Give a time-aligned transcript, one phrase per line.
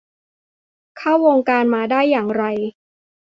[0.97, 2.43] เข้าวงการมาได้อย่างไร